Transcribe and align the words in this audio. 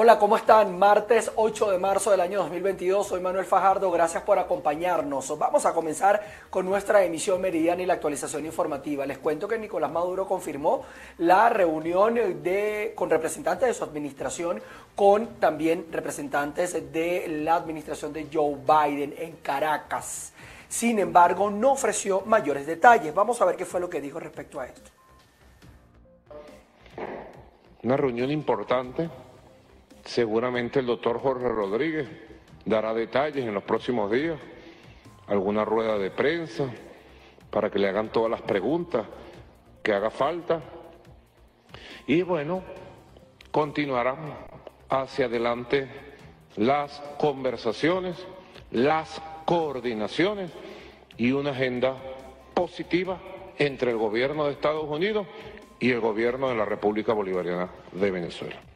Hola, 0.00 0.16
¿cómo 0.16 0.36
están? 0.36 0.78
Martes 0.78 1.32
8 1.34 1.72
de 1.72 1.78
marzo 1.78 2.12
del 2.12 2.20
año 2.20 2.38
2022. 2.38 3.04
Soy 3.04 3.20
Manuel 3.20 3.44
Fajardo. 3.44 3.90
Gracias 3.90 4.22
por 4.22 4.38
acompañarnos. 4.38 5.36
Vamos 5.36 5.66
a 5.66 5.74
comenzar 5.74 6.22
con 6.50 6.66
nuestra 6.66 7.02
emisión 7.02 7.40
meridiana 7.40 7.82
y 7.82 7.86
la 7.86 7.94
actualización 7.94 8.46
informativa. 8.46 9.04
Les 9.06 9.18
cuento 9.18 9.48
que 9.48 9.58
Nicolás 9.58 9.90
Maduro 9.90 10.24
confirmó 10.28 10.84
la 11.16 11.48
reunión 11.48 12.14
de, 12.14 12.92
con 12.94 13.10
representantes 13.10 13.66
de 13.66 13.74
su 13.74 13.82
administración, 13.82 14.62
con 14.94 15.40
también 15.40 15.88
representantes 15.90 16.92
de 16.92 17.26
la 17.42 17.56
administración 17.56 18.12
de 18.12 18.28
Joe 18.32 18.54
Biden 18.54 19.16
en 19.18 19.32
Caracas. 19.38 20.32
Sin 20.68 21.00
embargo, 21.00 21.50
no 21.50 21.72
ofreció 21.72 22.20
mayores 22.20 22.68
detalles. 22.68 23.12
Vamos 23.12 23.42
a 23.42 23.46
ver 23.46 23.56
qué 23.56 23.64
fue 23.64 23.80
lo 23.80 23.90
que 23.90 24.00
dijo 24.00 24.20
respecto 24.20 24.60
a 24.60 24.66
esto. 24.66 24.92
Una 27.82 27.96
reunión 27.96 28.30
importante 28.30 29.10
Seguramente 30.08 30.78
el 30.78 30.86
doctor 30.86 31.20
Jorge 31.20 31.46
Rodríguez 31.50 32.08
dará 32.64 32.94
detalles 32.94 33.44
en 33.44 33.52
los 33.52 33.62
próximos 33.62 34.10
días, 34.10 34.38
alguna 35.26 35.66
rueda 35.66 35.98
de 35.98 36.10
prensa 36.10 36.64
para 37.50 37.70
que 37.70 37.78
le 37.78 37.90
hagan 37.90 38.10
todas 38.10 38.30
las 38.30 38.40
preguntas 38.40 39.04
que 39.82 39.92
haga 39.92 40.08
falta. 40.08 40.62
Y 42.06 42.22
bueno, 42.22 42.62
continuarán 43.50 44.34
hacia 44.88 45.26
adelante 45.26 45.86
las 46.56 47.02
conversaciones, 47.18 48.16
las 48.70 49.20
coordinaciones 49.44 50.50
y 51.18 51.32
una 51.32 51.50
agenda 51.50 51.98
positiva 52.54 53.20
entre 53.58 53.90
el 53.90 53.98
gobierno 53.98 54.46
de 54.46 54.52
Estados 54.52 54.88
Unidos 54.88 55.26
y 55.78 55.90
el 55.90 56.00
gobierno 56.00 56.48
de 56.48 56.56
la 56.56 56.64
República 56.64 57.12
Bolivariana 57.12 57.68
de 57.92 58.10
Venezuela. 58.10 58.67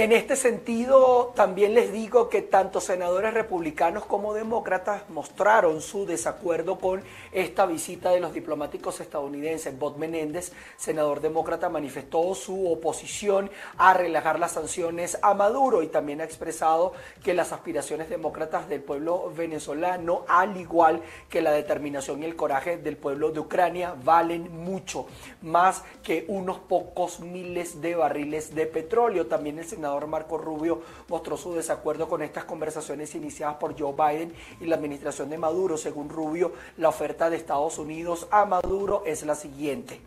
En 0.00 0.12
este 0.12 0.34
sentido, 0.34 1.34
también 1.36 1.74
les 1.74 1.92
digo 1.92 2.30
que 2.30 2.40
tanto 2.40 2.80
senadores 2.80 3.34
republicanos 3.34 4.06
como 4.06 4.32
demócratas 4.32 5.02
mostraron 5.10 5.82
su 5.82 6.06
desacuerdo 6.06 6.78
con 6.78 7.02
esta 7.32 7.66
visita 7.66 8.10
de 8.10 8.20
los 8.20 8.32
diplomáticos 8.32 8.98
estadounidenses. 9.02 9.78
Bob 9.78 9.98
Menéndez, 9.98 10.52
senador 10.78 11.20
demócrata, 11.20 11.68
manifestó 11.68 12.34
su 12.34 12.72
oposición 12.72 13.50
a 13.76 13.92
relajar 13.92 14.38
las 14.38 14.52
sanciones 14.52 15.18
a 15.20 15.34
Maduro 15.34 15.82
y 15.82 15.88
también 15.88 16.22
ha 16.22 16.24
expresado 16.24 16.94
que 17.22 17.34
las 17.34 17.52
aspiraciones 17.52 18.08
demócratas 18.08 18.70
del 18.70 18.80
pueblo 18.80 19.30
venezolano, 19.36 20.24
al 20.28 20.56
igual 20.56 21.02
que 21.28 21.42
la 21.42 21.52
determinación 21.52 22.22
y 22.22 22.24
el 22.24 22.36
coraje 22.36 22.78
del 22.78 22.96
pueblo 22.96 23.32
de 23.32 23.40
Ucrania, 23.40 23.94
valen 24.02 24.50
mucho, 24.64 25.04
más 25.42 25.84
que 26.02 26.24
unos 26.28 26.58
pocos 26.58 27.20
miles 27.20 27.82
de 27.82 27.96
barriles 27.96 28.54
de 28.54 28.64
petróleo. 28.64 29.26
También 29.26 29.58
el 29.58 29.66
senador 29.66 29.89
Marco 30.06 30.38
Rubio 30.38 30.82
mostró 31.08 31.36
su 31.36 31.54
desacuerdo 31.54 32.08
con 32.08 32.22
estas 32.22 32.44
conversaciones 32.44 33.14
iniciadas 33.14 33.56
por 33.56 33.78
Joe 33.78 33.92
Biden 33.92 34.32
y 34.60 34.66
la 34.66 34.76
administración 34.76 35.30
de 35.30 35.38
Maduro. 35.38 35.76
Según 35.76 36.08
Rubio, 36.08 36.52
la 36.76 36.88
oferta 36.88 37.30
de 37.30 37.36
Estados 37.36 37.78
Unidos 37.78 38.26
a 38.30 38.44
Maduro 38.44 39.02
es 39.06 39.24
la 39.24 39.34
siguiente. 39.34 40.00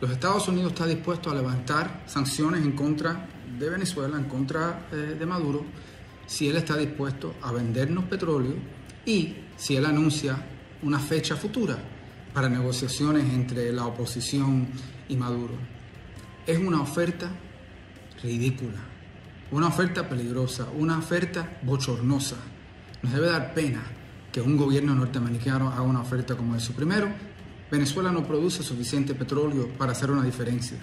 Los 0.00 0.10
Estados 0.10 0.48
Unidos 0.48 0.72
está 0.72 0.86
dispuesto 0.86 1.30
a 1.30 1.34
levantar 1.34 2.02
sanciones 2.06 2.62
en 2.62 2.72
contra 2.72 3.28
de 3.56 3.70
Venezuela, 3.70 4.16
en 4.16 4.24
contra 4.24 4.88
eh, 4.90 4.96
de 5.16 5.26
Maduro, 5.26 5.64
si 6.26 6.48
él 6.48 6.56
está 6.56 6.76
dispuesto 6.76 7.34
a 7.40 7.52
vendernos 7.52 8.04
petróleo 8.06 8.54
y 9.06 9.36
si 9.56 9.76
él 9.76 9.86
anuncia 9.86 10.36
una 10.82 10.98
fecha 10.98 11.36
futura 11.36 11.78
para 12.32 12.48
negociaciones 12.48 13.32
entre 13.32 13.72
la 13.72 13.86
oposición 13.86 14.68
y 15.08 15.16
Maduro. 15.16 15.54
Es 16.46 16.58
una 16.58 16.80
oferta 16.80 17.30
ridícula, 18.22 18.78
una 19.50 19.68
oferta 19.68 20.08
peligrosa, 20.08 20.68
una 20.76 20.98
oferta 20.98 21.58
bochornosa. 21.62 22.36
Nos 23.02 23.12
debe 23.12 23.26
dar 23.26 23.54
pena 23.54 23.82
que 24.32 24.40
un 24.40 24.56
gobierno 24.56 24.94
norteamericano 24.94 25.70
haga 25.70 25.82
una 25.82 26.00
oferta 26.00 26.36
como 26.36 26.56
eso. 26.56 26.72
Primero, 26.72 27.08
Venezuela 27.70 28.10
no 28.10 28.26
produce 28.26 28.62
suficiente 28.62 29.14
petróleo 29.14 29.68
para 29.78 29.92
hacer 29.92 30.10
una 30.10 30.24
diferencia, 30.24 30.78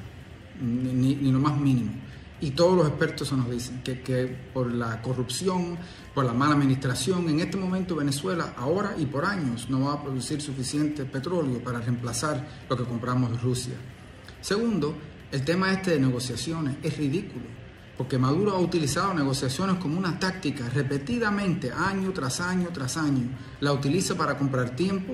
ni, 0.61 1.15
ni 1.15 1.31
lo 1.31 1.39
más 1.39 1.57
mínimo. 1.57 1.91
Y 2.41 2.51
todos 2.51 2.77
los 2.77 2.87
expertos 2.87 3.31
nos 3.33 3.49
dicen 3.49 3.81
que, 3.83 4.01
que, 4.01 4.25
por 4.53 4.71
la 4.73 5.01
corrupción, 5.01 5.77
por 6.13 6.23
la 6.23 6.33
mala 6.33 6.53
administración, 6.53 7.27
en 7.27 7.41
este 7.41 7.57
momento 7.57 7.95
Venezuela, 7.95 8.53
ahora 8.57 8.95
y 8.97 9.05
por 9.05 9.25
años, 9.25 9.69
no 9.69 9.85
va 9.85 9.93
a 9.93 10.01
producir 10.01 10.41
suficiente 10.41 11.03
petróleo 11.05 11.61
para 11.61 11.79
reemplazar 11.79 12.47
lo 12.69 12.77
que 12.77 12.85
compramos 12.85 13.31
de 13.31 13.37
Rusia. 13.37 13.73
Segundo, 14.41 14.95
el 15.31 15.43
tema 15.43 15.71
este 15.73 15.91
de 15.91 15.99
negociaciones 15.99 16.77
es 16.81 16.97
ridículo, 16.97 17.45
porque 17.97 18.17
Maduro 18.17 18.53
ha 18.53 18.59
utilizado 18.59 19.13
negociaciones 19.13 19.75
como 19.75 19.99
una 19.99 20.17
táctica 20.17 20.69
repetidamente, 20.69 21.71
año 21.73 22.11
tras 22.13 22.39
año 22.39 22.69
tras 22.73 22.95
año. 22.95 23.29
La 23.59 23.73
utiliza 23.73 24.15
para 24.15 24.37
comprar 24.37 24.77
tiempo, 24.77 25.13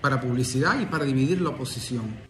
para 0.00 0.20
publicidad 0.20 0.80
y 0.80 0.86
para 0.86 1.04
dividir 1.04 1.40
la 1.40 1.50
oposición. 1.50 2.25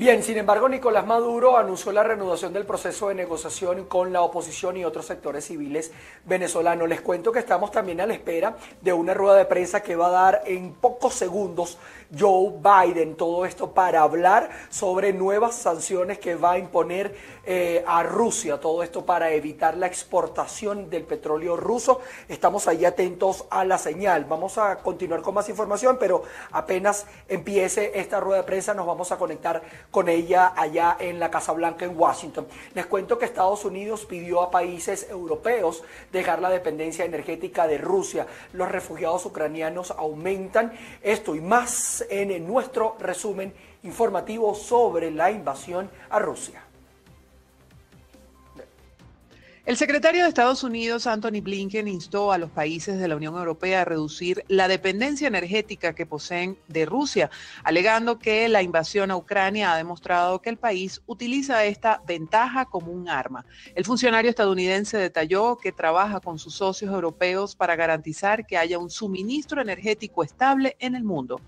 Bien, 0.00 0.22
sin 0.22 0.38
embargo, 0.38 0.66
Nicolás 0.66 1.06
Maduro 1.06 1.58
anunció 1.58 1.92
la 1.92 2.02
reanudación 2.02 2.54
del 2.54 2.64
proceso 2.64 3.08
de 3.08 3.14
negociación 3.14 3.84
con 3.84 4.14
la 4.14 4.22
oposición 4.22 4.78
y 4.78 4.84
otros 4.86 5.04
sectores 5.04 5.44
civiles 5.44 5.92
venezolanos. 6.24 6.88
Les 6.88 7.02
cuento 7.02 7.30
que 7.32 7.38
estamos 7.38 7.70
también 7.70 8.00
a 8.00 8.06
la 8.06 8.14
espera 8.14 8.56
de 8.80 8.94
una 8.94 9.12
rueda 9.12 9.36
de 9.36 9.44
prensa 9.44 9.82
que 9.82 9.96
va 9.96 10.06
a 10.06 10.10
dar 10.10 10.42
en 10.46 10.72
pocos 10.72 11.12
segundos 11.12 11.76
Joe 12.18 12.50
Biden. 12.62 13.14
Todo 13.14 13.44
esto 13.44 13.72
para 13.72 14.00
hablar 14.00 14.48
sobre 14.70 15.12
nuevas 15.12 15.56
sanciones 15.56 16.18
que 16.18 16.34
va 16.34 16.52
a 16.52 16.58
imponer 16.58 17.14
eh, 17.52 17.82
a 17.84 18.04
Rusia. 18.04 18.60
Todo 18.60 18.84
esto 18.84 19.04
para 19.04 19.32
evitar 19.32 19.76
la 19.76 19.88
exportación 19.88 20.88
del 20.88 21.02
petróleo 21.02 21.56
ruso. 21.56 22.00
Estamos 22.28 22.68
ahí 22.68 22.84
atentos 22.84 23.44
a 23.50 23.64
la 23.64 23.76
señal. 23.76 24.24
Vamos 24.26 24.56
a 24.56 24.76
continuar 24.76 25.20
con 25.20 25.34
más 25.34 25.48
información, 25.48 25.96
pero 25.98 26.22
apenas 26.52 27.06
empiece 27.26 27.98
esta 27.98 28.20
rueda 28.20 28.42
de 28.42 28.46
prensa 28.46 28.72
nos 28.72 28.86
vamos 28.86 29.10
a 29.10 29.18
conectar 29.18 29.62
con 29.90 30.08
ella 30.08 30.52
allá 30.54 30.96
en 31.00 31.18
la 31.18 31.28
Casa 31.28 31.50
Blanca 31.50 31.84
en 31.84 31.98
Washington. 31.98 32.46
Les 32.72 32.86
cuento 32.86 33.18
que 33.18 33.24
Estados 33.24 33.64
Unidos 33.64 34.06
pidió 34.06 34.42
a 34.42 34.52
países 34.52 35.10
europeos 35.10 35.82
dejar 36.12 36.40
la 36.40 36.50
dependencia 36.50 37.04
energética 37.04 37.66
de 37.66 37.78
Rusia. 37.78 38.28
Los 38.52 38.70
refugiados 38.70 39.26
ucranianos 39.26 39.90
aumentan 39.90 40.72
esto 41.02 41.34
y 41.34 41.40
más 41.40 42.06
en 42.10 42.46
nuestro 42.46 42.94
resumen 43.00 43.52
informativo 43.82 44.54
sobre 44.54 45.10
la 45.10 45.32
invasión 45.32 45.90
a 46.10 46.20
Rusia. 46.20 46.69
El 49.66 49.76
secretario 49.76 50.22
de 50.22 50.28
Estados 50.30 50.64
Unidos, 50.64 51.06
Anthony 51.06 51.42
Blinken, 51.42 51.86
instó 51.86 52.32
a 52.32 52.38
los 52.38 52.50
países 52.50 52.98
de 52.98 53.06
la 53.06 53.16
Unión 53.16 53.36
Europea 53.36 53.82
a 53.82 53.84
reducir 53.84 54.42
la 54.48 54.68
dependencia 54.68 55.28
energética 55.28 55.94
que 55.94 56.06
poseen 56.06 56.56
de 56.66 56.86
Rusia, 56.86 57.30
alegando 57.62 58.18
que 58.18 58.48
la 58.48 58.62
invasión 58.62 59.10
a 59.10 59.18
Ucrania 59.18 59.74
ha 59.74 59.76
demostrado 59.76 60.40
que 60.40 60.48
el 60.48 60.56
país 60.56 61.02
utiliza 61.04 61.62
esta 61.66 62.02
ventaja 62.06 62.64
como 62.64 62.90
un 62.90 63.10
arma. 63.10 63.44
El 63.74 63.84
funcionario 63.84 64.30
estadounidense 64.30 64.96
detalló 64.96 65.58
que 65.58 65.72
trabaja 65.72 66.20
con 66.20 66.38
sus 66.38 66.54
socios 66.54 66.90
europeos 66.90 67.54
para 67.54 67.76
garantizar 67.76 68.46
que 68.46 68.56
haya 68.56 68.78
un 68.78 68.88
suministro 68.88 69.60
energético 69.60 70.24
estable 70.24 70.74
en 70.78 70.94
el 70.94 71.04
mundo. 71.04 71.38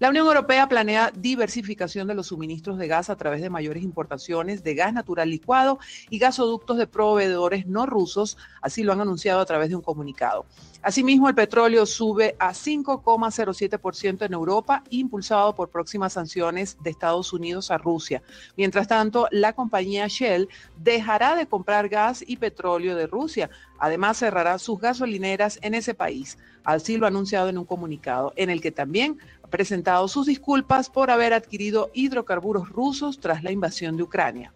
La 0.00 0.08
Unión 0.08 0.26
Europea 0.26 0.66
planea 0.66 1.12
diversificación 1.14 2.08
de 2.08 2.14
los 2.14 2.28
suministros 2.28 2.78
de 2.78 2.88
gas 2.88 3.10
a 3.10 3.16
través 3.16 3.42
de 3.42 3.50
mayores 3.50 3.82
importaciones 3.82 4.64
de 4.64 4.74
gas 4.74 4.94
natural 4.94 5.28
licuado 5.28 5.78
y 6.08 6.18
gasoductos 6.18 6.78
de 6.78 6.86
proveedores 6.86 7.66
no 7.66 7.84
rusos, 7.84 8.38
así 8.62 8.82
lo 8.82 8.94
han 8.94 9.02
anunciado 9.02 9.40
a 9.40 9.44
través 9.44 9.68
de 9.68 9.76
un 9.76 9.82
comunicado. 9.82 10.46
Asimismo, 10.82 11.28
el 11.28 11.34
petróleo 11.34 11.84
sube 11.84 12.34
a 12.38 12.54
5,07% 12.54 14.24
en 14.24 14.32
Europa, 14.32 14.82
impulsado 14.88 15.54
por 15.54 15.68
próximas 15.68 16.14
sanciones 16.14 16.78
de 16.82 16.88
Estados 16.88 17.34
Unidos 17.34 17.70
a 17.70 17.76
Rusia. 17.76 18.22
Mientras 18.56 18.88
tanto, 18.88 19.28
la 19.30 19.52
compañía 19.52 20.06
Shell 20.08 20.48
dejará 20.78 21.34
de 21.34 21.46
comprar 21.46 21.90
gas 21.90 22.24
y 22.26 22.38
petróleo 22.38 22.96
de 22.96 23.06
Rusia. 23.06 23.50
Además, 23.78 24.16
cerrará 24.16 24.58
sus 24.58 24.80
gasolineras 24.80 25.58
en 25.60 25.74
ese 25.74 25.92
país. 25.92 26.38
Así 26.64 26.96
lo 26.96 27.04
ha 27.04 27.08
anunciado 27.08 27.50
en 27.50 27.58
un 27.58 27.66
comunicado, 27.66 28.32
en 28.36 28.48
el 28.48 28.62
que 28.62 28.72
también 28.72 29.18
presentado 29.50 30.08
sus 30.08 30.26
disculpas 30.26 30.88
por 30.88 31.10
haber 31.10 31.32
adquirido 31.34 31.90
hidrocarburos 31.92 32.68
rusos 32.68 33.20
tras 33.20 33.42
la 33.42 33.52
invasión 33.52 33.96
de 33.96 34.04
Ucrania. 34.04 34.52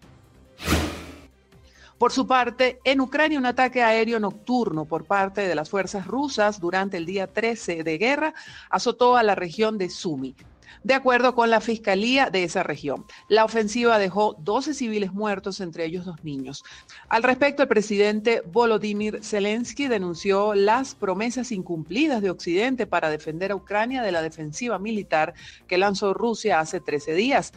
Por 1.97 2.11
su 2.11 2.27
parte, 2.27 2.79
en 2.83 2.99
Ucrania 2.99 3.39
un 3.39 3.45
ataque 3.45 3.81
aéreo 3.81 4.19
nocturno 4.19 4.85
por 4.85 5.05
parte 5.05 5.47
de 5.47 5.55
las 5.55 5.69
fuerzas 5.69 6.07
rusas 6.07 6.59
durante 6.59 6.97
el 6.97 7.05
día 7.05 7.27
13 7.27 7.83
de 7.83 7.97
guerra 7.97 8.33
azotó 8.69 9.15
a 9.15 9.23
la 9.23 9.35
región 9.35 9.77
de 9.77 9.89
Sumi 9.89 10.35
de 10.83 10.93
acuerdo 10.93 11.35
con 11.35 11.49
la 11.49 11.61
fiscalía 11.61 12.29
de 12.29 12.43
esa 12.43 12.63
región. 12.63 13.05
La 13.27 13.45
ofensiva 13.45 13.97
dejó 13.97 14.35
12 14.39 14.73
civiles 14.73 15.13
muertos, 15.13 15.61
entre 15.61 15.85
ellos 15.85 16.05
dos 16.05 16.23
niños. 16.23 16.63
Al 17.09 17.23
respecto, 17.23 17.63
el 17.63 17.69
presidente 17.69 18.41
Volodymyr 18.45 19.23
Zelensky 19.23 19.87
denunció 19.87 20.53
las 20.53 20.95
promesas 20.95 21.51
incumplidas 21.51 22.21
de 22.21 22.29
Occidente 22.29 22.87
para 22.87 23.09
defender 23.09 23.51
a 23.51 23.55
Ucrania 23.55 24.01
de 24.01 24.11
la 24.11 24.21
defensiva 24.21 24.79
militar 24.79 25.33
que 25.67 25.77
lanzó 25.77 26.13
Rusia 26.13 26.59
hace 26.59 26.79
13 26.79 27.13
días. 27.13 27.53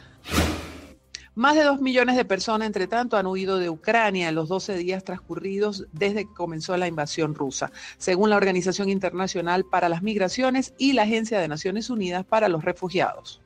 Más 1.38 1.54
de 1.54 1.62
dos 1.62 1.80
millones 1.80 2.16
de 2.16 2.24
personas, 2.24 2.66
entre 2.66 2.88
tanto, 2.88 3.16
han 3.16 3.28
huido 3.28 3.58
de 3.58 3.70
Ucrania 3.70 4.28
en 4.28 4.34
los 4.34 4.48
12 4.48 4.76
días 4.76 5.04
transcurridos 5.04 5.86
desde 5.92 6.24
que 6.26 6.34
comenzó 6.34 6.76
la 6.76 6.88
invasión 6.88 7.36
rusa, 7.36 7.70
según 7.96 8.30
la 8.30 8.36
Organización 8.36 8.88
Internacional 8.88 9.64
para 9.64 9.88
las 9.88 10.02
Migraciones 10.02 10.74
y 10.78 10.94
la 10.94 11.02
Agencia 11.02 11.38
de 11.38 11.46
Naciones 11.46 11.90
Unidas 11.90 12.24
para 12.24 12.48
los 12.48 12.64
Refugiados. 12.64 13.40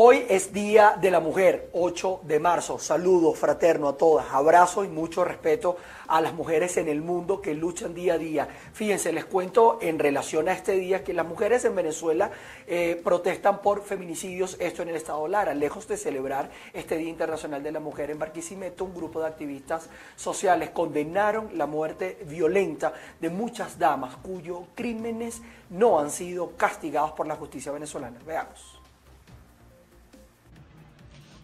Hoy 0.00 0.24
es 0.28 0.52
Día 0.52 0.96
de 1.00 1.10
la 1.10 1.18
Mujer, 1.18 1.70
8 1.72 2.20
de 2.22 2.38
marzo. 2.38 2.78
Saludo 2.78 3.32
fraterno 3.32 3.88
a 3.88 3.96
todas, 3.96 4.26
abrazo 4.30 4.84
y 4.84 4.88
mucho 4.88 5.24
respeto 5.24 5.76
a 6.06 6.20
las 6.20 6.34
mujeres 6.34 6.76
en 6.76 6.86
el 6.86 7.02
mundo 7.02 7.40
que 7.40 7.52
luchan 7.52 7.94
día 7.94 8.14
a 8.14 8.18
día. 8.18 8.48
Fíjense, 8.72 9.12
les 9.12 9.24
cuento 9.24 9.80
en 9.82 9.98
relación 9.98 10.48
a 10.48 10.52
este 10.52 10.76
día 10.76 11.02
que 11.02 11.12
las 11.12 11.26
mujeres 11.26 11.64
en 11.64 11.74
Venezuela 11.74 12.30
eh, 12.68 13.00
protestan 13.02 13.60
por 13.60 13.82
feminicidios, 13.82 14.56
esto 14.60 14.82
en 14.82 14.90
el 14.90 14.94
estado 14.94 15.26
Lara. 15.26 15.52
Lejos 15.52 15.88
de 15.88 15.96
celebrar 15.96 16.48
este 16.72 16.96
Día 16.96 17.08
Internacional 17.08 17.64
de 17.64 17.72
la 17.72 17.80
Mujer 17.80 18.12
en 18.12 18.20
Barquisimeto, 18.20 18.84
un 18.84 18.94
grupo 18.94 19.20
de 19.20 19.26
activistas 19.26 19.88
sociales 20.14 20.70
condenaron 20.70 21.58
la 21.58 21.66
muerte 21.66 22.18
violenta 22.24 22.92
de 23.20 23.30
muchas 23.30 23.80
damas 23.80 24.14
cuyos 24.14 24.60
crímenes 24.76 25.42
no 25.70 25.98
han 25.98 26.12
sido 26.12 26.52
castigados 26.56 27.10
por 27.10 27.26
la 27.26 27.34
justicia 27.34 27.72
venezolana. 27.72 28.20
Veamos. 28.24 28.77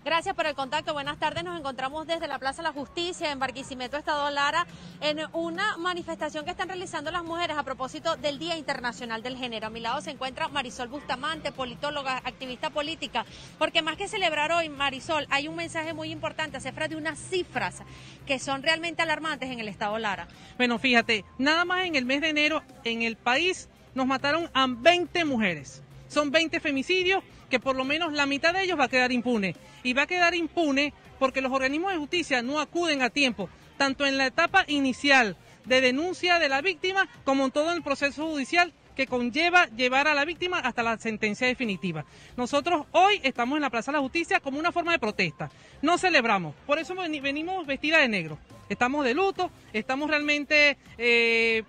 Gracias 0.05 0.35
por 0.35 0.47
el 0.47 0.55
contacto. 0.55 0.93
Buenas 0.93 1.19
tardes. 1.19 1.45
Nos 1.45 1.59
encontramos 1.59 2.07
desde 2.07 2.29
la 2.29 2.39
Plaza 2.39 2.61
de 2.61 2.69
la 2.69 2.75
Justicia 2.75 3.33
en 3.33 3.39
Barquisimeto, 3.39 3.97
Estado 3.97 4.31
Lara, 4.31 4.67
en 5.01 5.19
una 5.33 5.79
manifestación 5.79 6.45
que 6.45 6.51
están 6.51 6.69
realizando 6.69 7.11
las 7.11 7.25
mujeres 7.25 7.57
a 7.57 7.63
propósito 7.63 8.15
del 8.17 8.39
Día 8.39 8.59
Internacional 8.59 9.23
del 9.23 9.39
Género. 9.39 9.69
A 9.69 9.71
mi 9.71 9.81
lado 9.81 10.03
se 10.03 10.11
encuentra 10.11 10.49
Marisol 10.49 10.89
Bustamante, 10.89 11.53
politóloga, 11.53 12.19
activista 12.19 12.69
política, 12.69 13.25
porque 13.59 13.81
más 13.81 13.97
que 13.97 14.07
celebrar 14.07 14.53
hoy, 14.53 14.69
Marisol, 14.69 15.27
hay 15.31 15.49
un 15.49 15.57
mensaje 15.57 15.95
muy 15.95 16.11
importante, 16.11 16.61
se 16.61 16.71
de 16.71 16.97
unas 16.97 17.19
cifras 17.19 17.83
que 18.27 18.39
son 18.39 18.63
realmente 18.63 19.01
alarmantes 19.01 19.51
en 19.51 19.59
el 19.61 19.69
Estado 19.69 19.97
Lara. 19.99 20.29
Bueno, 20.59 20.79
fíjate, 20.79 21.25
nada 21.39 21.65
más 21.65 21.87
en 21.87 21.95
el 21.95 22.05
mes 22.05 22.21
de 22.21 22.29
enero 22.29 22.63
en 22.85 23.01
el 23.01 23.17
país 23.17 23.71
nos 23.95 24.07
mataron 24.07 24.51
a 24.53 24.67
20 24.69 25.25
mujeres. 25.25 25.84
Son 26.15 26.31
20 26.31 26.61
femicidios 26.61 27.25
que 27.51 27.59
por 27.59 27.75
lo 27.75 27.85
menos 27.85 28.13
la 28.13 28.25
mitad 28.25 28.55
de 28.55 28.63
ellos 28.63 28.79
va 28.79 28.85
a 28.85 28.89
quedar 28.89 29.11
impune. 29.11 29.57
Y 29.83 29.95
va 29.95 30.03
a 30.03 30.07
quedar 30.07 30.33
impune 30.37 30.95
porque 31.19 31.41
los 31.41 31.51
organismos 31.51 31.91
de 31.91 31.99
justicia 31.99 32.41
no 32.41 32.61
acuden 32.61 33.03
a 33.03 33.11
tiempo, 33.11 33.51
tanto 33.77 34.07
en 34.07 34.17
la 34.17 34.27
etapa 34.27 34.65
inicial 34.69 35.37
de 35.65 35.81
denuncia 35.81 36.39
de 36.39 36.49
la 36.49 36.63
víctima 36.63 37.09
como 37.25 37.45
en 37.47 37.51
todo 37.51 37.73
el 37.73 37.83
proceso 37.83 38.29
judicial 38.29 38.73
que 38.95 39.09
conlleva 39.09 39.67
llevar 39.71 40.07
a 40.07 40.15
la 40.15 40.25
víctima 40.25 40.61
hasta 40.61 40.85
la 40.85 40.99
sentencia 40.99 41.49
definitiva. 41.49 42.05
Nosotros 42.37 42.87
hoy 42.93 43.21
estamos 43.25 43.57
en 43.57 43.63
la 43.63 43.71
Plaza 43.71 43.91
de 43.91 43.99
la 43.99 44.03
Justicia 44.03 44.39
como 44.39 44.61
una 44.61 44.71
forma 44.71 44.93
de 44.93 45.01
protesta. 45.01 45.51
No 45.83 45.99
celebramos, 45.99 46.55
por 46.65 46.79
eso 46.79 46.95
venimos 46.95 47.67
vestidas 47.67 48.03
de 48.03 48.09
negro. 48.09 48.39
Estamos 48.69 49.05
de 49.05 49.15
luto, 49.15 49.51
estamos 49.73 50.09
realmente 50.09 50.79
eh, 50.97 51.65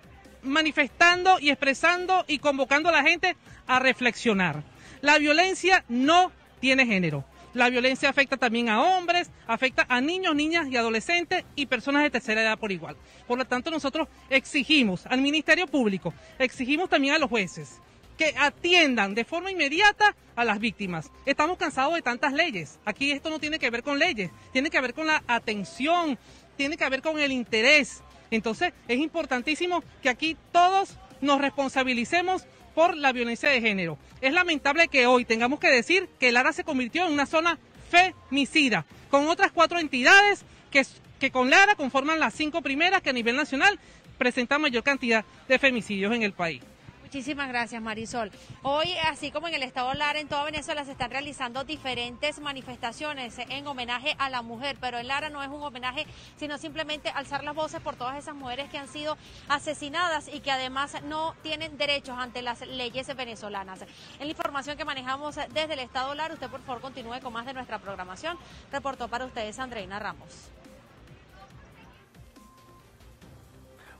manifestando 0.46 1.38
y 1.40 1.50
expresando 1.50 2.24
y 2.26 2.38
convocando 2.38 2.88
a 2.88 2.92
la 2.92 3.02
gente 3.02 3.36
a 3.66 3.78
reflexionar. 3.78 4.62
La 5.00 5.18
violencia 5.18 5.84
no 5.88 6.32
tiene 6.60 6.86
género. 6.86 7.24
La 7.54 7.70
violencia 7.70 8.10
afecta 8.10 8.36
también 8.36 8.68
a 8.68 8.82
hombres, 8.82 9.30
afecta 9.46 9.86
a 9.88 10.00
niños, 10.02 10.34
niñas 10.34 10.68
y 10.70 10.76
adolescentes 10.76 11.44
y 11.54 11.64
personas 11.64 12.02
de 12.02 12.10
tercera 12.10 12.42
edad 12.42 12.58
por 12.58 12.70
igual. 12.70 12.96
Por 13.26 13.38
lo 13.38 13.46
tanto, 13.46 13.70
nosotros 13.70 14.08
exigimos 14.28 15.06
al 15.06 15.22
Ministerio 15.22 15.66
Público, 15.66 16.12
exigimos 16.38 16.90
también 16.90 17.14
a 17.14 17.18
los 17.18 17.30
jueces 17.30 17.80
que 18.16 18.34
atiendan 18.38 19.14
de 19.14 19.24
forma 19.24 19.50
inmediata 19.50 20.14
a 20.34 20.44
las 20.44 20.58
víctimas. 20.58 21.10
Estamos 21.24 21.58
cansados 21.58 21.94
de 21.94 22.02
tantas 22.02 22.32
leyes. 22.32 22.78
Aquí 22.84 23.10
esto 23.10 23.30
no 23.30 23.38
tiene 23.38 23.58
que 23.58 23.70
ver 23.70 23.82
con 23.82 23.98
leyes, 23.98 24.30
tiene 24.52 24.70
que 24.70 24.80
ver 24.80 24.94
con 24.94 25.06
la 25.06 25.22
atención, 25.26 26.18
tiene 26.56 26.76
que 26.76 26.88
ver 26.88 27.02
con 27.02 27.18
el 27.18 27.32
interés. 27.32 28.02
Entonces, 28.30 28.72
es 28.88 28.98
importantísimo 28.98 29.82
que 30.02 30.08
aquí 30.08 30.36
todos 30.52 30.96
nos 31.20 31.40
responsabilicemos 31.40 32.46
por 32.74 32.96
la 32.96 33.12
violencia 33.12 33.48
de 33.48 33.60
género. 33.60 33.98
Es 34.20 34.32
lamentable 34.32 34.88
que 34.88 35.06
hoy 35.06 35.24
tengamos 35.24 35.60
que 35.60 35.70
decir 35.70 36.08
que 36.18 36.32
Lara 36.32 36.52
se 36.52 36.64
convirtió 36.64 37.06
en 37.06 37.12
una 37.12 37.26
zona 37.26 37.58
femicida, 37.90 38.84
con 39.10 39.28
otras 39.28 39.52
cuatro 39.52 39.78
entidades 39.78 40.44
que, 40.70 40.84
que 41.18 41.30
con 41.30 41.48
Lara 41.48 41.74
conforman 41.74 42.20
las 42.20 42.34
cinco 42.34 42.60
primeras 42.62 43.00
que 43.00 43.10
a 43.10 43.14
nivel 43.14 43.36
nacional 43.36 43.78
presentan 44.18 44.60
mayor 44.60 44.82
cantidad 44.82 45.24
de 45.48 45.58
femicidios 45.58 46.14
en 46.14 46.22
el 46.22 46.32
país. 46.32 46.62
Muchísimas 47.06 47.46
gracias, 47.46 47.80
Marisol. 47.80 48.32
Hoy, 48.62 48.92
así 49.08 49.30
como 49.30 49.46
en 49.46 49.54
el 49.54 49.62
estado 49.62 49.94
Lara, 49.94 50.18
en 50.18 50.26
toda 50.26 50.42
Venezuela 50.42 50.84
se 50.84 50.90
están 50.90 51.12
realizando 51.12 51.62
diferentes 51.62 52.40
manifestaciones 52.40 53.38
en 53.38 53.64
homenaje 53.68 54.16
a 54.18 54.28
la 54.28 54.42
mujer, 54.42 54.76
pero 54.80 54.98
en 54.98 55.06
Lara 55.06 55.30
no 55.30 55.40
es 55.40 55.48
un 55.48 55.62
homenaje, 55.62 56.04
sino 56.36 56.58
simplemente 56.58 57.08
alzar 57.10 57.44
las 57.44 57.54
voces 57.54 57.80
por 57.80 57.94
todas 57.94 58.18
esas 58.18 58.34
mujeres 58.34 58.68
que 58.70 58.78
han 58.78 58.88
sido 58.88 59.16
asesinadas 59.48 60.26
y 60.26 60.40
que 60.40 60.50
además 60.50 61.00
no 61.04 61.36
tienen 61.44 61.78
derechos 61.78 62.18
ante 62.18 62.42
las 62.42 62.66
leyes 62.66 63.06
venezolanas. 63.14 63.82
En 63.82 64.26
la 64.26 64.32
información 64.32 64.76
que 64.76 64.84
manejamos 64.84 65.36
desde 65.36 65.74
el 65.74 65.78
estado 65.78 66.12
Lara, 66.16 66.34
usted 66.34 66.50
por 66.50 66.62
favor 66.62 66.82
continúe 66.82 67.20
con 67.22 67.32
más 67.32 67.46
de 67.46 67.54
nuestra 67.54 67.78
programación. 67.78 68.36
Reportó 68.72 69.06
para 69.06 69.26
ustedes 69.26 69.60
Andreina 69.60 70.00
Ramos. 70.00 70.50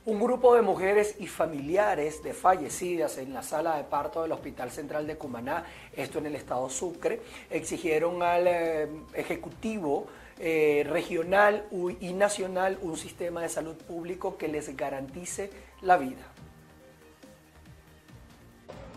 Un 0.07 0.21
grupo 0.21 0.55
de 0.55 0.61
mujeres 0.61 1.15
y 1.19 1.27
familiares 1.27 2.23
de 2.23 2.33
fallecidas 2.33 3.17
en 3.17 3.33
la 3.33 3.43
sala 3.43 3.75
de 3.75 3.83
parto 3.83 4.21
del 4.21 4.31
Hospital 4.31 4.71
Central 4.71 5.05
de 5.05 5.17
Cumaná, 5.17 5.65
esto 5.93 6.19
en 6.19 6.27
el 6.27 6.35
estado 6.35 6.69
Sucre, 6.69 7.19
exigieron 7.49 8.23
al 8.23 8.47
eh, 8.47 8.87
Ejecutivo 9.13 10.07
eh, 10.39 10.85
regional 10.89 11.65
y 11.99 12.13
nacional 12.13 12.79
un 12.83 12.95
sistema 12.95 13.41
de 13.41 13.49
salud 13.49 13.75
público 13.75 14.37
que 14.37 14.47
les 14.47 14.77
garantice 14.77 15.49
la 15.81 15.97
vida. 15.97 16.36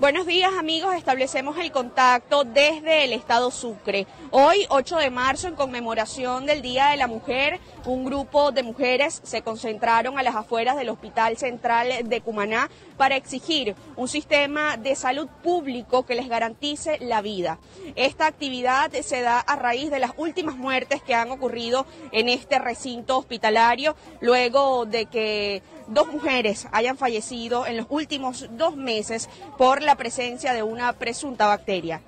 Buenos 0.00 0.24
días 0.24 0.54
amigos, 0.58 0.94
establecemos 0.94 1.58
el 1.58 1.72
contacto 1.72 2.44
desde 2.44 3.04
el 3.04 3.12
estado 3.12 3.50
Sucre. 3.50 4.06
Hoy, 4.30 4.64
8 4.70 4.96
de 4.96 5.10
marzo, 5.10 5.46
en 5.46 5.54
conmemoración 5.54 6.46
del 6.46 6.62
Día 6.62 6.86
de 6.86 6.96
la 6.96 7.06
Mujer, 7.06 7.60
un 7.84 8.06
grupo 8.06 8.50
de 8.50 8.62
mujeres 8.62 9.20
se 9.24 9.42
concentraron 9.42 10.18
a 10.18 10.22
las 10.22 10.36
afueras 10.36 10.76
del 10.76 10.88
Hospital 10.88 11.36
Central 11.36 12.08
de 12.08 12.20
Cumaná 12.22 12.70
para 12.96 13.16
exigir 13.16 13.74
un 13.96 14.08
sistema 14.08 14.78
de 14.78 14.96
salud 14.96 15.28
público 15.42 16.06
que 16.06 16.14
les 16.14 16.30
garantice 16.30 16.98
la 17.00 17.20
vida. 17.20 17.58
Esta 17.94 18.26
actividad 18.26 18.90
se 19.02 19.20
da 19.20 19.38
a 19.38 19.56
raíz 19.56 19.90
de 19.90 19.98
las 19.98 20.12
últimas 20.16 20.56
muertes 20.56 21.02
que 21.02 21.14
han 21.14 21.30
ocurrido 21.30 21.84
en 22.12 22.30
este 22.30 22.58
recinto 22.58 23.18
hospitalario, 23.18 23.94
luego 24.22 24.86
de 24.86 25.04
que 25.04 25.62
dos 25.88 26.06
mujeres 26.06 26.68
hayan 26.72 26.96
fallecido 26.96 27.66
en 27.66 27.76
los 27.76 27.86
últimos 27.90 28.46
dos 28.52 28.76
meses 28.76 29.28
por 29.58 29.82
la 29.82 29.89
presencia 29.96 30.52
de 30.52 30.62
una 30.62 30.92
presunta 30.92 31.46
bacteria. 31.46 32.00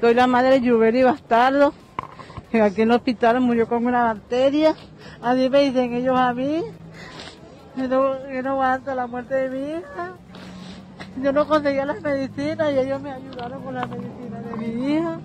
Soy 0.00 0.14
la 0.14 0.26
madre 0.26 0.60
de 0.60 0.60
Yuberi 0.60 1.02
Bastardo, 1.02 1.72
que 2.50 2.60
aquí 2.60 2.82
en 2.82 2.90
el 2.90 2.96
hospital 2.96 3.40
murió 3.40 3.66
con 3.68 3.86
una 3.86 4.12
bacteria. 4.12 4.74
Así 5.22 5.48
me 5.48 5.62
dicen 5.62 5.94
ellos 5.94 6.18
a 6.18 6.34
mí. 6.34 6.62
Yo 7.76 7.88
no, 7.88 8.30
yo 8.30 8.42
no 8.42 8.50
aguanto 8.52 8.94
la 8.94 9.06
muerte 9.06 9.34
de 9.34 9.50
mi 9.50 9.70
hija. 9.78 10.14
Yo 11.22 11.32
no 11.32 11.46
conseguía 11.46 11.86
las 11.86 12.02
medicinas 12.02 12.72
y 12.72 12.78
ellos 12.78 13.00
me 13.00 13.12
ayudaron 13.12 13.62
con 13.62 13.74
las 13.74 13.88
medicinas 13.88 14.44
de 14.44 14.56
mi 14.56 14.92
hija. 14.92 15.20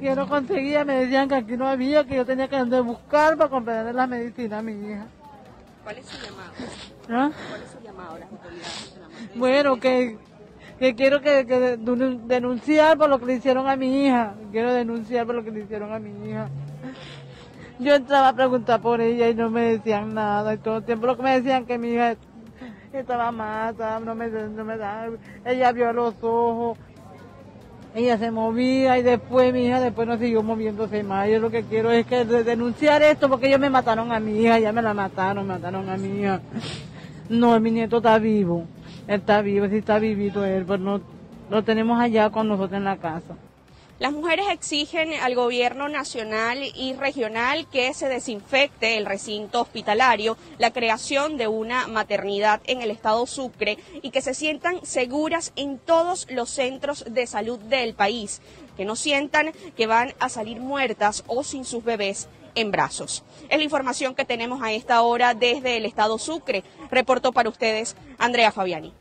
Yo 0.00 0.14
no 0.14 0.28
conseguía, 0.28 0.84
me 0.84 0.94
decían 0.94 1.28
que 1.28 1.34
aquí 1.34 1.56
no 1.56 1.68
había, 1.68 2.04
que 2.04 2.16
yo 2.16 2.24
tenía 2.24 2.48
que 2.48 2.56
andar 2.56 2.80
a 2.80 2.82
buscar 2.82 3.36
para 3.36 3.50
comprarle 3.50 3.92
las 3.92 4.08
medicinas 4.08 4.60
a 4.60 4.62
mi 4.62 4.72
hija. 4.72 5.06
¿Cuál 5.82 5.98
es 5.98 6.06
su 6.06 6.16
llamado? 6.24 6.52
¿Ah? 7.08 7.30
¿Cuál 7.48 7.62
es 7.62 7.70
su 7.70 7.80
llamado 7.80 8.14
a 8.14 8.18
las 8.18 8.30
autoridades 8.30 8.94
Bueno, 9.34 9.80
que, 9.80 10.16
que 10.80 10.94
quiero 10.94 11.20
que, 11.20 11.44
denunciar 11.44 12.96
por 12.96 13.10
lo 13.10 13.20
que 13.20 13.26
le 13.26 13.34
hicieron 13.34 13.68
a 13.68 13.76
mi 13.76 14.06
hija. 14.06 14.34
Quiero 14.50 14.72
denunciar 14.72 15.26
por 15.26 15.34
lo 15.34 15.44
que 15.44 15.50
le 15.50 15.60
hicieron 15.60 15.92
a 15.92 15.98
mi 15.98 16.30
hija. 16.30 16.48
Yo 17.78 17.94
entraba 17.94 18.28
a 18.28 18.32
preguntar 18.34 18.80
por 18.80 19.00
ella 19.02 19.28
y 19.28 19.34
no 19.34 19.50
me 19.50 19.76
decían 19.76 20.14
nada. 20.14 20.54
Y 20.54 20.56
todo 20.56 20.78
el 20.78 20.84
tiempo 20.84 21.06
lo 21.06 21.18
que 21.18 21.22
me 21.22 21.38
decían 21.38 21.66
que 21.66 21.76
mi 21.76 21.90
hija 21.92 22.16
estaba 22.94 23.30
mata, 23.30 24.00
no 24.00 24.14
me, 24.14 24.28
no 24.28 24.64
me 24.64 24.78
da. 24.78 25.06
Ella 25.44 25.70
vio 25.72 25.92
los 25.92 26.14
ojos 26.22 26.78
ella 27.94 28.16
se 28.18 28.30
movía 28.30 28.98
y 28.98 29.02
después 29.02 29.52
mi 29.52 29.66
hija 29.66 29.80
después 29.80 30.06
no 30.06 30.16
siguió 30.16 30.42
moviéndose 30.42 31.02
más. 31.02 31.28
Yo 31.28 31.40
lo 31.40 31.50
que 31.50 31.64
quiero 31.64 31.90
es 31.90 32.06
que 32.06 32.24
denunciar 32.24 33.02
esto 33.02 33.28
porque 33.28 33.48
ellos 33.48 33.60
me 33.60 33.68
mataron 33.68 34.12
a 34.12 34.20
mi 34.20 34.40
hija, 34.40 34.60
ya 34.60 34.72
me 34.72 34.80
la 34.80 34.94
mataron, 34.94 35.46
mataron 35.46 35.88
a 35.90 35.96
mi 35.96 36.20
hija. 36.20 36.40
No, 37.28 37.58
mi 37.58 37.70
nieto 37.70 37.96
está 37.98 38.18
vivo, 38.18 38.64
está 39.06 39.42
vivo, 39.42 39.68
sí 39.68 39.78
está 39.78 39.98
vivito 39.98 40.44
él, 40.44 40.64
pero 40.66 40.78
no 40.78 41.00
lo 41.50 41.64
tenemos 41.64 42.00
allá 42.00 42.30
con 42.30 42.48
nosotros 42.48 42.76
en 42.76 42.84
la 42.84 42.96
casa. 42.96 43.36
Las 44.00 44.12
mujeres 44.12 44.46
exigen 44.50 45.12
al 45.12 45.34
gobierno 45.34 45.90
nacional 45.90 46.58
y 46.74 46.94
regional 46.94 47.66
que 47.68 47.92
se 47.92 48.08
desinfecte 48.08 48.96
el 48.96 49.04
recinto 49.04 49.60
hospitalario, 49.60 50.38
la 50.56 50.72
creación 50.72 51.36
de 51.36 51.48
una 51.48 51.86
maternidad 51.86 52.62
en 52.64 52.80
el 52.80 52.90
estado 52.90 53.26
Sucre 53.26 53.76
y 54.00 54.08
que 54.08 54.22
se 54.22 54.32
sientan 54.32 54.80
seguras 54.86 55.52
en 55.54 55.76
todos 55.76 56.26
los 56.30 56.48
centros 56.48 57.04
de 57.10 57.26
salud 57.26 57.58
del 57.58 57.92
país, 57.92 58.40
que 58.74 58.86
no 58.86 58.96
sientan 58.96 59.52
que 59.76 59.86
van 59.86 60.14
a 60.18 60.30
salir 60.30 60.60
muertas 60.60 61.22
o 61.26 61.44
sin 61.44 61.66
sus 61.66 61.84
bebés 61.84 62.26
en 62.54 62.70
brazos. 62.70 63.24
Es 63.48 63.58
la 63.58 63.64
información 63.64 64.14
que 64.14 64.24
tenemos 64.24 64.62
a 64.62 64.72
esta 64.72 65.02
hora 65.02 65.34
desde 65.34 65.76
el 65.76 65.84
estado 65.84 66.18
Sucre. 66.18 66.64
Reporto 66.90 67.32
para 67.32 67.48
ustedes 67.48 67.96
Andrea 68.18 68.52
Fabiani. 68.52 68.92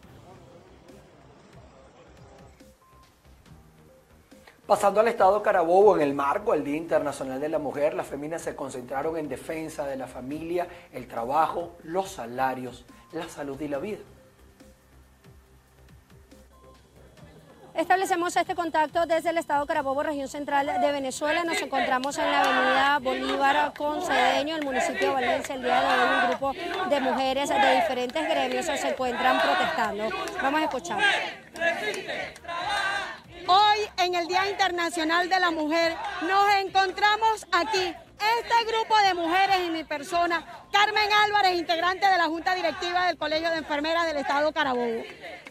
Pasando 4.70 5.00
al 5.00 5.08
Estado 5.08 5.42
Carabobo, 5.42 5.96
en 5.96 6.04
el 6.04 6.14
marco 6.14 6.52
del 6.52 6.64
Día 6.64 6.78
Internacional 6.78 7.40
de 7.40 7.50
la 7.50 7.58
Mujer, 7.58 7.96
las 7.96 8.06
féminas 8.06 8.44
se 8.44 8.56
concentraron 8.56 9.18
en 9.18 9.28
defensa 9.28 9.88
de 9.88 9.96
la 9.98 10.06
familia, 10.06 10.68
el 10.94 11.08
trabajo, 11.08 11.76
los 11.82 12.12
salarios, 12.12 12.86
la 13.12 13.28
salud 13.28 13.60
y 13.62 13.68
la 13.68 13.80
vida. 13.80 13.98
Establecemos 17.80 18.36
este 18.36 18.56
contacto 18.56 19.06
desde 19.06 19.30
el 19.30 19.38
Estado 19.38 19.66
Carabobo, 19.66 20.04
región 20.04 20.28
central 20.28 20.68
de 20.82 20.92
Venezuela. 20.92 21.46
Nos 21.46 21.62
encontramos 21.62 22.18
en 22.18 22.30
la 22.30 22.42
avenida 22.42 23.00
Bolívar 23.00 23.74
con 23.74 24.02
Cedeño, 24.02 24.58
el 24.58 24.66
municipio 24.66 25.08
de 25.08 25.14
Valencia. 25.14 25.56
El 25.56 25.64
día 25.64 25.80
de 25.80 25.88
hoy 25.88 26.10
un 26.10 26.30
grupo 26.30 26.54
de 26.90 27.00
mujeres 27.00 27.48
de 27.48 27.76
diferentes 27.76 28.22
gremios 28.28 28.66
se 28.66 28.90
encuentran 28.90 29.40
protestando. 29.42 30.10
Vamos 30.44 30.60
a 30.60 30.64
escuchar. 30.66 31.00
Hoy, 33.48 33.80
en 34.00 34.16
el 34.16 34.28
Día 34.28 34.50
Internacional 34.50 35.30
de 35.30 35.40
la 35.40 35.50
Mujer, 35.50 35.96
nos 36.24 36.54
encontramos 36.56 37.48
aquí, 37.54 37.96
este 38.42 38.66
grupo 38.68 38.98
de 39.08 39.14
mujeres 39.14 39.56
y 39.66 39.70
mi 39.70 39.86
persona, 39.86 40.46
Carmen 40.74 41.10
Álvarez, 41.24 41.58
integrante 41.58 42.06
de 42.06 42.18
la 42.18 42.26
Junta 42.26 42.56
Directiva 42.56 43.08
del 43.08 43.18
Colegio 43.18 43.50
de 43.52 43.60
Enfermeras 43.60 44.06
del 44.06 44.18
Estado 44.18 44.52
Carabobo, 44.52 45.02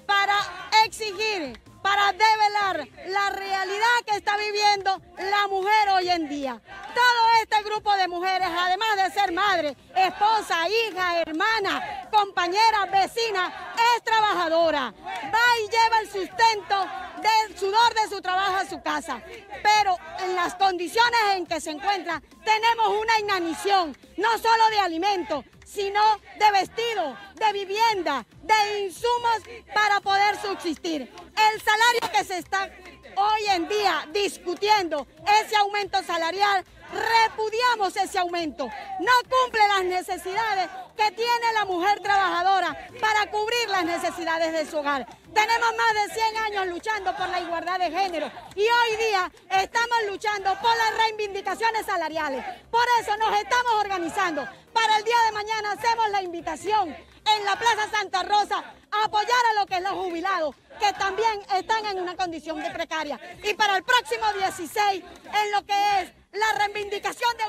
para 0.04 0.36
exigir 0.84 1.58
para 1.88 2.12
develar 2.12 2.86
la 3.06 3.30
realidad 3.30 3.96
que 4.04 4.16
está 4.16 4.36
viviendo 4.36 5.00
la 5.16 5.48
mujer 5.48 5.88
hoy 5.94 6.10
en 6.10 6.28
día. 6.28 6.60
Todo 6.94 7.42
este 7.42 7.62
grupo 7.62 7.96
de 7.96 8.06
mujeres, 8.06 8.46
además 8.46 8.88
de 8.96 9.10
ser 9.10 9.32
madre, 9.32 9.74
esposa, 9.96 10.68
hija, 10.68 11.20
hermana, 11.20 12.10
compañera, 12.12 12.84
vecina, 12.92 13.72
es 13.96 14.04
trabajadora. 14.04 14.92
Va 15.02 15.58
y 15.64 15.70
lleva 15.70 16.00
el 16.02 16.10
sustento 16.10 16.86
del 17.22 17.58
sudor 17.58 17.94
de 17.94 18.14
su 18.14 18.20
trabajo 18.20 18.56
a 18.56 18.66
su 18.66 18.82
casa. 18.82 19.22
Pero 19.62 19.96
en 20.18 20.36
las 20.36 20.56
condiciones 20.56 21.20
en 21.36 21.46
que 21.46 21.58
se 21.58 21.70
encuentra, 21.70 22.20
tenemos 22.44 23.00
una 23.00 23.18
inanición, 23.18 23.96
no 24.18 24.36
solo 24.36 24.68
de 24.68 24.80
alimentos, 24.80 25.42
sino 25.68 26.00
de 26.38 26.50
vestido, 26.52 27.16
de 27.34 27.52
vivienda, 27.52 28.26
de 28.42 28.80
insumos 28.86 29.42
para 29.74 30.00
poder 30.00 30.40
subsistir. 30.40 31.02
El 31.02 31.60
salario 31.60 32.10
que 32.12 32.24
se 32.24 32.38
está 32.38 32.70
hoy 33.18 33.46
en 33.50 33.68
día 33.68 34.06
discutiendo, 34.12 35.06
ese 35.42 35.56
aumento 35.56 36.02
salarial, 36.02 36.64
repudiamos 36.92 37.96
ese 37.96 38.18
aumento. 38.18 38.66
No 39.00 39.12
cumple 39.28 39.60
las 39.68 39.84
necesidades 39.84 40.68
que 40.96 41.10
tiene 41.12 41.52
la 41.54 41.64
mujer 41.64 42.00
trabajadora 42.00 42.76
para 43.00 43.30
cubrir 43.30 43.68
las 43.68 43.84
necesidades 43.84 44.52
de 44.52 44.66
su 44.66 44.78
hogar. 44.78 45.06
Tenemos 45.34 45.68
más 45.76 46.08
de 46.08 46.14
100 46.14 46.36
años 46.38 46.66
luchando 46.68 47.14
por 47.16 47.28
la 47.28 47.40
igualdad 47.40 47.78
de 47.78 47.90
género 47.90 48.30
y 48.54 48.62
hoy 48.62 48.96
día 48.96 49.30
estamos 49.50 49.98
luchando 50.08 50.54
por 50.60 50.76
las 50.76 50.96
reivindicaciones 50.96 51.86
salariales. 51.86 52.44
Por 52.70 52.84
eso 53.00 53.16
nos 53.16 53.38
estamos 53.38 53.72
organizando. 53.80 54.48
Para 54.72 54.96
el 54.96 55.04
día 55.04 55.16
de 55.26 55.32
mañana 55.32 55.72
hacemos 55.72 56.10
la 56.10 56.22
invitación 56.22 56.88
en 56.88 57.44
la 57.44 57.56
Plaza 57.56 57.88
Santa 57.90 58.22
Rosa 58.22 58.64
a 58.90 59.04
apoyar 59.04 59.46
a 59.50 59.60
lo 59.60 59.66
que 59.66 59.76
es 59.76 59.82
los 59.82 59.92
jubilados, 59.92 60.54
que 60.78 60.92
también 60.94 61.40
están 61.54 61.84
en 61.86 62.00
una 62.00 62.16
condición 62.16 62.62
de 62.62 62.70
precaria. 62.70 63.18
Y 63.42 63.54
para 63.54 63.76
el 63.76 63.82
próximo 63.82 64.24
16, 64.38 65.04
en 65.24 65.52
lo 65.52 65.64
que 65.64 66.02
es 66.02 66.12
la 66.32 66.58
reivindicación 66.58 67.36
de 67.38 67.44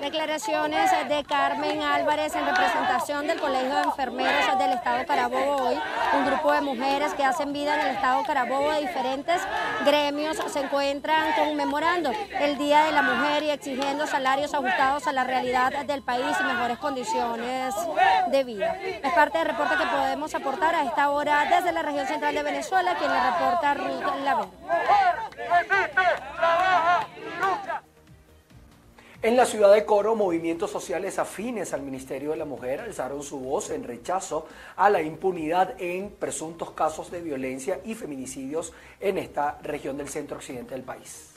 Declaraciones 0.00 0.90
de 1.08 1.22
Carmen 1.24 1.82
Álvarez 1.82 2.34
en 2.34 2.46
representación 2.46 3.26
del 3.26 3.38
Colegio 3.38 3.76
de 3.76 3.82
Enfermeros 3.82 4.58
del 4.58 4.72
Estado 4.72 5.06
Carabobo 5.06 5.68
hoy. 5.68 5.76
Un 6.14 6.26
grupo 6.26 6.52
de 6.52 6.60
mujeres 6.60 7.12
que 7.14 7.24
hacen 7.24 7.52
vida 7.52 7.74
en 7.74 7.88
el 7.88 7.96
Estado 7.96 8.22
Carabobo 8.24 8.72
de 8.72 8.80
diferentes 8.80 9.40
gremios 9.84 10.38
se 10.48 10.60
encuentran 10.60 11.32
conmemorando 11.34 12.10
el 12.40 12.56
Día 12.56 12.84
de 12.84 12.92
la 12.92 13.02
Mujer 13.02 13.42
y 13.42 13.50
exigiendo 13.50 14.06
salarios 14.06 14.54
ajustados 14.54 15.06
a 15.06 15.12
la 15.12 15.24
realidad 15.24 15.84
del 15.84 16.02
país 16.02 16.36
y 16.40 16.44
mejores 16.44 16.78
condiciones 16.78 17.74
de 18.28 18.44
vida. 18.44 18.76
Es 18.80 19.12
parte 19.12 19.38
del 19.38 19.48
reporte 19.48 19.76
que 19.76 19.86
podemos 19.86 20.34
aportar 20.34 20.74
a 20.74 20.84
esta 20.84 21.10
hora 21.10 21.44
desde 21.48 21.70
la 21.70 21.82
región 21.82 22.06
central 22.06 22.21
de 22.30 22.42
Venezuela, 22.42 22.96
quien 22.96 23.10
reporta. 23.10 23.76
En 29.22 29.36
la 29.36 29.44
ciudad 29.44 29.72
de 29.72 29.84
Coro, 29.84 30.14
movimientos 30.14 30.70
sociales 30.70 31.18
afines 31.18 31.72
al 31.72 31.82
Ministerio 31.82 32.30
de 32.30 32.36
la 32.36 32.44
Mujer 32.44 32.80
alzaron 32.80 33.22
su 33.22 33.40
voz 33.40 33.70
en 33.70 33.82
rechazo 33.84 34.46
a 34.76 34.88
la 34.88 35.02
impunidad 35.02 35.74
en 35.80 36.10
presuntos 36.10 36.70
casos 36.72 37.10
de 37.10 37.20
violencia 37.20 37.80
y 37.84 37.94
feminicidios 37.94 38.72
en 39.00 39.18
esta 39.18 39.58
región 39.62 39.96
del 39.96 40.08
centro 40.08 40.36
occidente 40.36 40.74
del 40.74 40.84
país. 40.84 41.31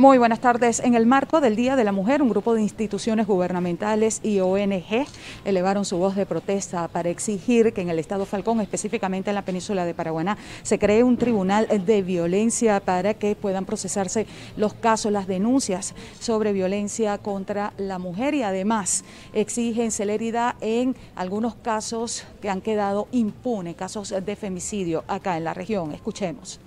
Muy 0.00 0.16
buenas 0.16 0.40
tardes. 0.40 0.80
En 0.80 0.94
el 0.94 1.04
marco 1.04 1.42
del 1.42 1.56
Día 1.56 1.76
de 1.76 1.84
la 1.84 1.92
Mujer, 1.92 2.22
un 2.22 2.30
grupo 2.30 2.54
de 2.54 2.62
instituciones 2.62 3.26
gubernamentales 3.26 4.20
y 4.22 4.40
ONG 4.40 5.06
elevaron 5.44 5.84
su 5.84 5.98
voz 5.98 6.16
de 6.16 6.24
protesta 6.24 6.88
para 6.88 7.10
exigir 7.10 7.74
que 7.74 7.82
en 7.82 7.90
el 7.90 7.98
Estado 7.98 8.24
Falcón, 8.24 8.62
específicamente 8.62 9.28
en 9.28 9.34
la 9.34 9.44
península 9.44 9.84
de 9.84 9.92
Paraguaná, 9.92 10.38
se 10.62 10.78
cree 10.78 11.04
un 11.04 11.18
tribunal 11.18 11.68
de 11.84 12.00
violencia 12.00 12.80
para 12.80 13.12
que 13.12 13.36
puedan 13.36 13.66
procesarse 13.66 14.26
los 14.56 14.72
casos, 14.72 15.12
las 15.12 15.26
denuncias 15.26 15.94
sobre 16.18 16.54
violencia 16.54 17.18
contra 17.18 17.74
la 17.76 17.98
mujer 17.98 18.32
y 18.32 18.42
además 18.42 19.04
exigen 19.34 19.90
celeridad 19.90 20.54
en 20.62 20.96
algunos 21.14 21.56
casos 21.56 22.24
que 22.40 22.48
han 22.48 22.62
quedado 22.62 23.06
impunes, 23.12 23.76
casos 23.76 24.14
de 24.24 24.34
femicidio 24.34 25.04
acá 25.08 25.36
en 25.36 25.44
la 25.44 25.52
región. 25.52 25.92
Escuchemos. 25.92 26.58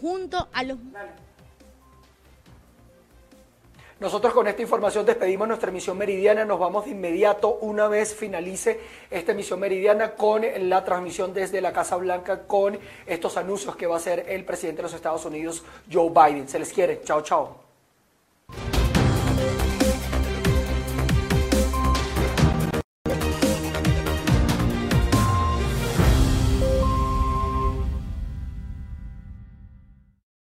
Junto 0.00 0.48
a 0.50 0.64
los 0.64 0.78
nosotros 4.02 4.34
con 4.34 4.48
esta 4.48 4.62
información 4.62 5.06
despedimos 5.06 5.46
nuestra 5.46 5.70
emisión 5.70 5.96
meridiana. 5.96 6.44
Nos 6.44 6.58
vamos 6.58 6.86
de 6.86 6.90
inmediato 6.90 7.58
una 7.60 7.86
vez 7.86 8.12
finalice 8.12 8.80
esta 9.08 9.30
emisión 9.30 9.60
meridiana 9.60 10.16
con 10.16 10.44
la 10.68 10.84
transmisión 10.84 11.32
desde 11.32 11.60
la 11.60 11.72
Casa 11.72 11.96
Blanca 11.96 12.42
con 12.48 12.76
estos 13.06 13.36
anuncios 13.36 13.76
que 13.76 13.86
va 13.86 13.94
a 13.94 13.98
hacer 13.98 14.26
el 14.28 14.44
presidente 14.44 14.78
de 14.78 14.82
los 14.82 14.94
Estados 14.94 15.24
Unidos, 15.24 15.64
Joe 15.90 16.10
Biden. 16.10 16.48
Se 16.48 16.58
les 16.58 16.72
quiere. 16.72 17.00
Chao, 17.04 17.22
chao. 17.22 17.71